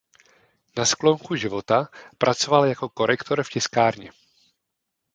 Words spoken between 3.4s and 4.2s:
v tiskárně.